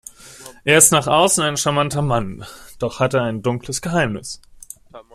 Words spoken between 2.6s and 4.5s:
doch hat er ein dunkles Geheimnis.